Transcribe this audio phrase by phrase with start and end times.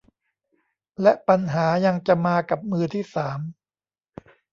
[1.01, 3.39] และปัญหายังจะมากับมือที่สาม